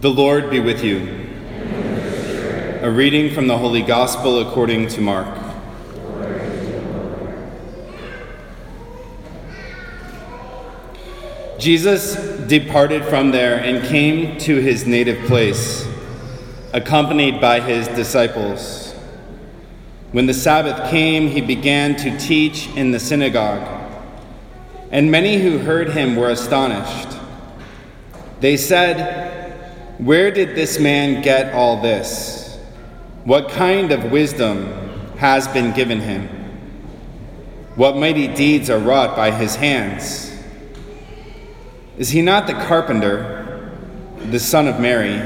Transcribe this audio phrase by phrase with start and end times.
[0.00, 1.28] The Lord be with you.
[2.80, 5.28] A reading from the Holy Gospel according to Mark.
[11.58, 12.16] Jesus
[12.46, 15.86] departed from there and came to his native place,
[16.72, 18.94] accompanied by his disciples.
[20.12, 23.68] When the Sabbath came, he began to teach in the synagogue,
[24.90, 27.18] and many who heard him were astonished.
[28.40, 29.29] They said,
[30.00, 32.58] Where did this man get all this?
[33.24, 34.66] What kind of wisdom
[35.18, 36.26] has been given him?
[37.74, 40.34] What mighty deeds are wrought by his hands?
[41.98, 43.76] Is he not the carpenter,
[44.30, 45.20] the son of Mary,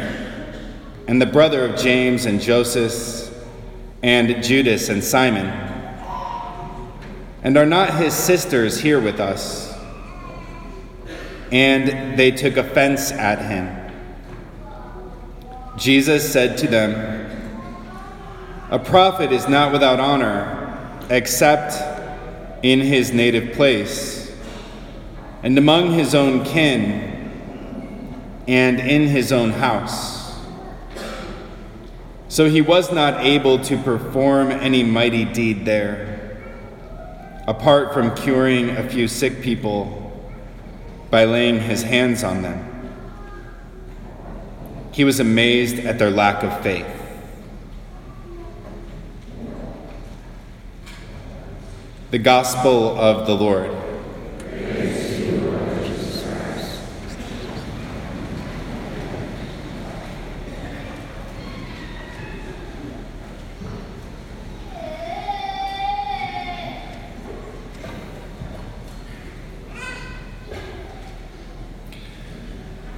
[1.06, 3.32] and the brother of James and Joseph,
[4.02, 5.46] and Judas and Simon?
[7.44, 9.72] And are not his sisters here with us?
[11.52, 13.83] And they took offense at him.
[15.76, 16.92] Jesus said to them,
[18.70, 20.60] A prophet is not without honor
[21.10, 21.74] except
[22.62, 24.24] in his native place
[25.44, 27.12] and among his own kin,
[28.48, 30.34] and in his own house.
[32.28, 36.40] So he was not able to perform any mighty deed there,
[37.46, 40.00] apart from curing a few sick people
[41.10, 42.73] by laying his hands on them.
[44.94, 46.86] He was amazed at their lack of faith.
[52.12, 53.83] The Gospel of the Lord.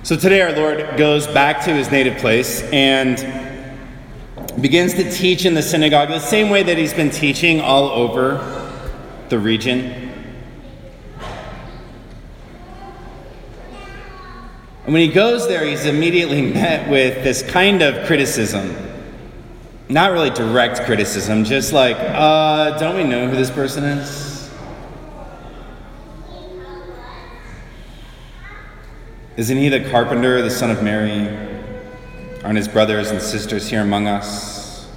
[0.07, 3.17] So today, our Lord goes back to his native place and
[4.63, 8.39] begins to teach in the synagogue the same way that he's been teaching all over
[9.31, 10.13] the region.
[14.85, 18.77] And when he goes there, he's immediately met with this kind of criticism.
[19.89, 24.26] Not really direct criticism, just like, uh, don't we know who this person is?
[29.37, 31.29] Isn't he the carpenter, the son of Mary?
[32.43, 34.89] Aren't his brothers and sisters here among us?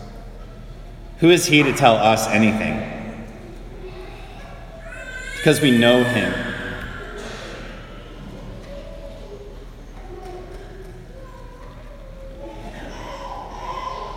[1.18, 3.28] Who is he to tell us anything?
[5.36, 6.34] Because we know him.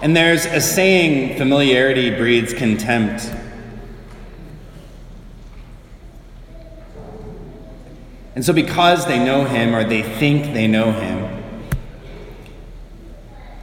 [0.02, 3.32] And there's a saying familiarity breeds contempt.
[8.34, 11.42] And so, because they know him or they think they know him,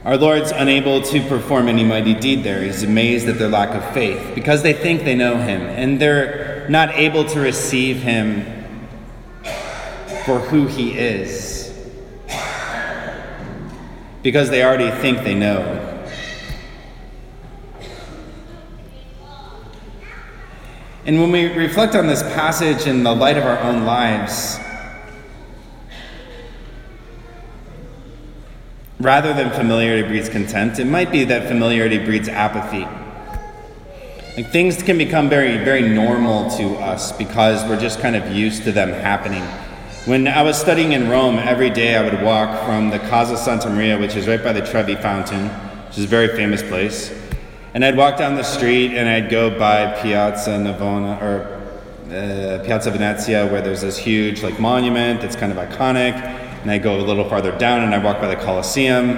[0.04, 2.62] our Lord's unable to perform any mighty deed there.
[2.62, 6.66] He's amazed at their lack of faith because they think they know him and they're
[6.70, 8.44] not able to receive him
[10.24, 11.60] for who he is
[14.22, 15.86] because they already think they know.
[21.04, 24.59] And when we reflect on this passage in the light of our own lives,
[29.00, 32.86] rather than familiarity breeds contempt, it might be that familiarity breeds apathy.
[34.36, 38.62] Like things can become very, very normal to us because we're just kind of used
[38.64, 39.42] to them happening.
[40.06, 43.68] When I was studying in Rome, every day I would walk from the Casa Santa
[43.68, 45.48] Maria, which is right by the Trevi Fountain,
[45.88, 47.12] which is a very famous place,
[47.74, 51.60] and I'd walk down the street and I'd go by Piazza Navona or
[52.06, 56.49] uh, Piazza Venezia, where there's this huge like monument that's kind of iconic.
[56.62, 59.10] And I'd go a little farther down and I'd walk by the Colosseum,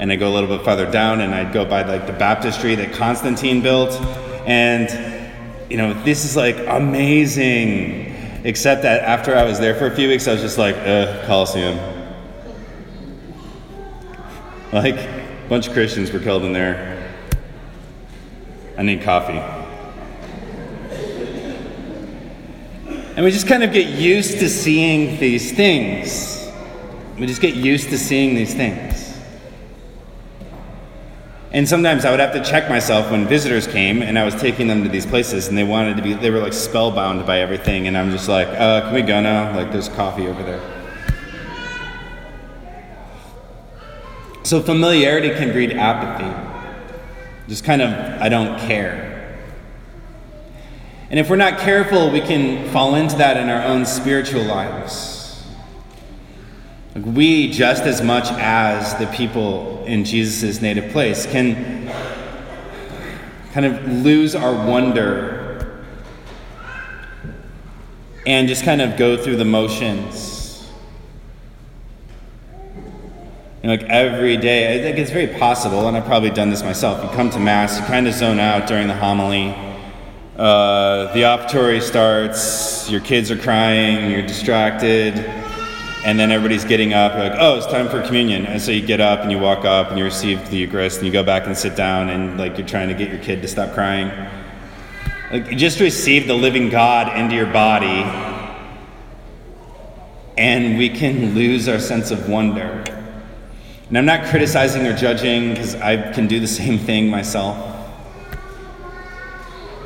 [0.00, 2.74] and I'd go a little bit farther down and I'd go by like the baptistry
[2.76, 3.92] that Constantine built.
[4.46, 4.88] And
[5.70, 8.12] you know, this is like amazing.
[8.44, 11.24] Except that after I was there for a few weeks, I was just like, uh,
[11.26, 11.78] Colosseum.
[14.70, 17.10] Like, a bunch of Christians were killed in there.
[18.76, 19.40] I need coffee.
[23.16, 26.33] And we just kind of get used to seeing these things.
[27.18, 29.14] We just get used to seeing these things.
[31.52, 34.66] And sometimes I would have to check myself when visitors came and I was taking
[34.66, 37.86] them to these places and they wanted to be, they were like spellbound by everything.
[37.86, 39.54] And I'm just like, uh, can we go now?
[39.54, 40.60] Like, there's coffee over there.
[44.42, 46.28] So familiarity can breed apathy.
[47.46, 49.38] Just kind of, I don't care.
[51.08, 55.13] And if we're not careful, we can fall into that in our own spiritual lives.
[56.94, 61.88] Like we, just as much as the people in Jesus' native place, can
[63.52, 65.82] kind of lose our wonder
[68.26, 70.70] and just kind of go through the motions.
[73.62, 76.62] You know, like every day, I think it's very possible, and I've probably done this
[76.62, 77.02] myself.
[77.02, 79.52] You come to Mass, you kind of zone out during the homily.
[80.36, 85.43] Uh, the offertory starts, your kids are crying, you're distracted
[86.04, 87.14] and then everybody's getting up.
[87.14, 88.44] Like, oh, it's time for communion.
[88.44, 91.06] And so you get up and you walk up and you receive the Eucharist and
[91.06, 93.48] you go back and sit down and like you're trying to get your kid to
[93.48, 94.10] stop crying.
[95.32, 98.04] Like just receive the living God into your body,
[100.36, 102.84] and we can lose our sense of wonder.
[103.88, 107.56] And I'm not criticizing or judging because I can do the same thing myself.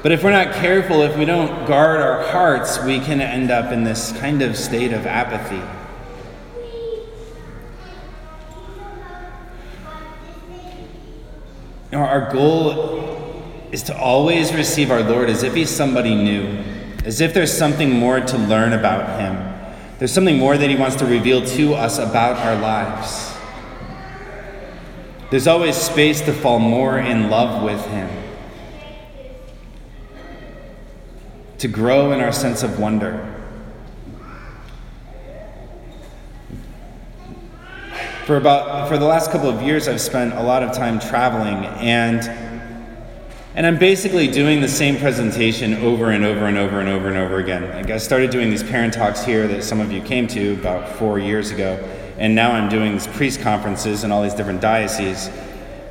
[0.03, 3.73] But if we're not careful, if we don't guard our hearts, we can end up
[3.73, 5.62] in this kind of state of apathy.
[11.91, 16.46] You know, our goal is to always receive our Lord as if He's somebody new,
[17.05, 19.37] as if there's something more to learn about Him.
[19.99, 23.37] There's something more that He wants to reveal to us about our lives.
[25.31, 28.08] There's always space to fall more in love with Him,
[31.58, 33.38] to grow in our sense of wonder.
[38.29, 41.65] For about for the last couple of years, I've spent a lot of time traveling,
[41.81, 42.21] and
[43.55, 47.17] and I'm basically doing the same presentation over and over and over and over and
[47.17, 47.71] over again.
[47.71, 50.91] Like I started doing these parent talks here that some of you came to about
[50.97, 51.83] four years ago,
[52.19, 55.35] and now I'm doing these priest conferences in all these different dioceses,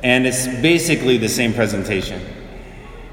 [0.04, 2.22] and it's basically the same presentation.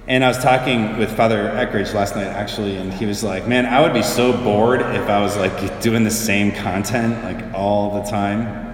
[0.06, 3.66] And I was talking with Father Eckridge last night, actually, and he was like, "Man,
[3.66, 8.00] I would be so bored if I was like doing the same content like all
[8.00, 8.65] the time."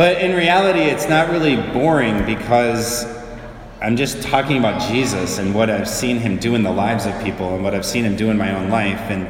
[0.00, 3.04] But in reality, it's not really boring because
[3.82, 7.22] I'm just talking about Jesus and what I've seen him do in the lives of
[7.22, 8.98] people and what I've seen him do in my own life.
[9.10, 9.28] And,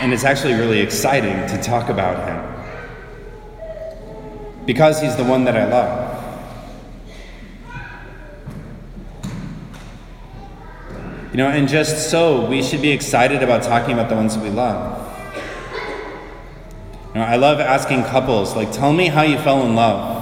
[0.00, 2.42] and it's actually really exciting to talk about him
[4.66, 6.08] because he's the one that I love.
[11.30, 14.42] You know, and just so, we should be excited about talking about the ones that
[14.42, 15.01] we love.
[17.14, 20.20] You know, I love asking couples, like, tell me how you fell in love.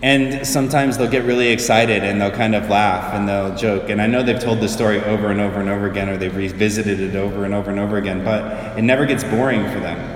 [0.00, 3.88] And sometimes they'll get really excited and they'll kind of laugh and they'll joke.
[3.88, 6.36] And I know they've told the story over and over and over again or they've
[6.36, 10.14] revisited it over and over and over again, but it never gets boring for them.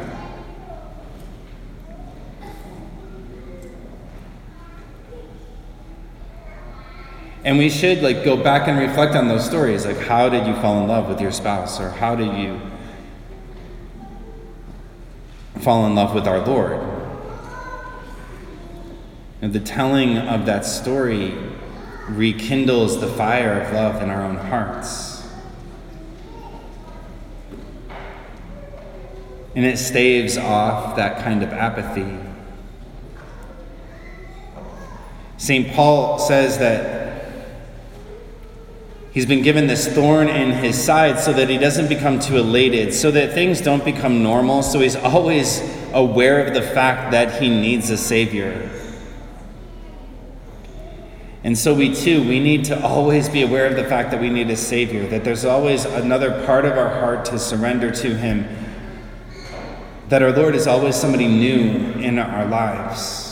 [7.45, 9.87] And we should like go back and reflect on those stories.
[9.87, 11.81] Like, how did you fall in love with your spouse?
[11.81, 12.61] Or how did you
[15.69, 16.81] fall in love with our Lord.
[19.43, 21.35] And the telling of that story
[22.09, 25.31] rekindles the fire of love in our own hearts.
[29.55, 32.17] And it staves off that kind of apathy.
[35.37, 35.71] St.
[35.75, 36.98] Paul says that
[39.13, 42.93] He's been given this thorn in his side so that he doesn't become too elated,
[42.93, 44.63] so that things don't become normal.
[44.63, 45.63] So he's always
[45.93, 48.71] aware of the fact that he needs a Savior.
[51.45, 54.29] And so we too, we need to always be aware of the fact that we
[54.29, 58.47] need a Savior, that there's always another part of our heart to surrender to Him,
[60.09, 63.28] that our Lord is always somebody new in our lives.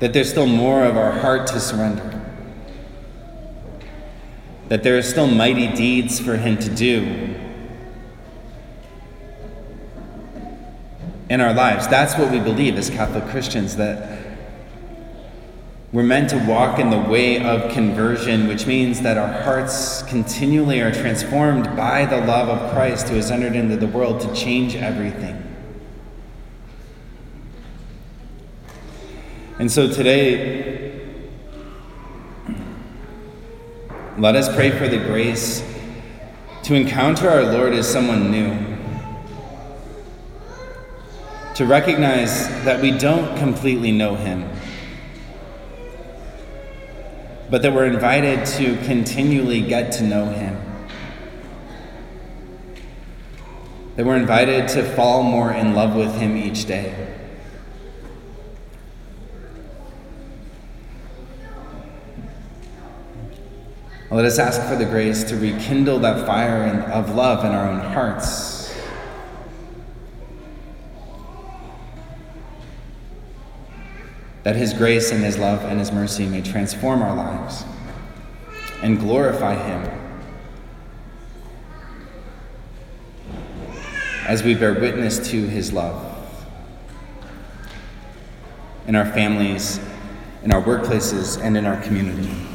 [0.00, 2.20] That there's still more of our heart to surrender,
[4.68, 7.36] that there are still mighty deeds for Him to do
[11.28, 11.86] in our lives.
[11.86, 14.18] That's what we believe as Catholic Christians, that
[15.92, 20.80] we're meant to walk in the way of conversion, which means that our hearts continually
[20.80, 24.76] are transformed by the love of Christ who has entered into the world to change
[24.76, 25.49] everything.
[29.60, 30.98] And so today,
[34.16, 35.62] let us pray for the grace
[36.62, 38.56] to encounter our Lord as someone new.
[41.56, 44.48] To recognize that we don't completely know Him,
[47.50, 50.56] but that we're invited to continually get to know Him.
[53.96, 57.19] That we're invited to fall more in love with Him each day.
[64.12, 67.78] Let us ask for the grace to rekindle that fire of love in our own
[67.78, 68.74] hearts.
[74.42, 77.64] That His grace and His love and His mercy may transform our lives
[78.82, 79.88] and glorify Him
[84.26, 86.04] as we bear witness to His love
[88.88, 89.78] in our families,
[90.42, 92.49] in our workplaces, and in our community.